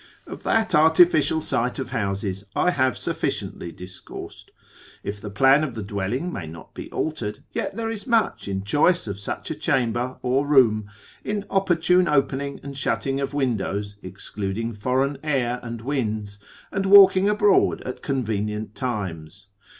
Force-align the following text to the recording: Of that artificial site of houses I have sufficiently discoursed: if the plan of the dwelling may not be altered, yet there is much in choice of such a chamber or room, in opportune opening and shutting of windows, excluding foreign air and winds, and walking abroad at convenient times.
Of 0.25 0.41
that 0.41 0.73
artificial 0.73 1.41
site 1.41 1.77
of 1.77 1.91
houses 1.91 2.43
I 2.55 2.71
have 2.71 2.97
sufficiently 2.97 3.71
discoursed: 3.71 4.49
if 5.03 5.21
the 5.21 5.29
plan 5.29 5.63
of 5.63 5.75
the 5.75 5.83
dwelling 5.83 6.33
may 6.33 6.47
not 6.47 6.73
be 6.73 6.89
altered, 6.91 7.43
yet 7.51 7.75
there 7.75 7.87
is 7.91 8.07
much 8.07 8.47
in 8.47 8.63
choice 8.63 9.05
of 9.05 9.19
such 9.19 9.51
a 9.51 9.55
chamber 9.55 10.17
or 10.23 10.47
room, 10.47 10.89
in 11.23 11.45
opportune 11.51 12.07
opening 12.07 12.59
and 12.63 12.75
shutting 12.75 13.19
of 13.21 13.35
windows, 13.35 13.97
excluding 14.01 14.73
foreign 14.73 15.19
air 15.23 15.59
and 15.61 15.81
winds, 15.81 16.39
and 16.71 16.87
walking 16.87 17.29
abroad 17.29 17.81
at 17.81 18.01
convenient 18.01 18.73
times. 18.73 19.49